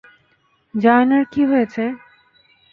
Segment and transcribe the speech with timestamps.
[0.73, 1.83] জায়নের কী হয়েছে?